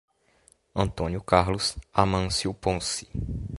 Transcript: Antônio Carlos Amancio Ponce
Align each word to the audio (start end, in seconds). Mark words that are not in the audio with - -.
Antônio 0.73 1.21
Carlos 1.21 1.77
Amancio 1.93 2.51
Ponce 2.55 3.07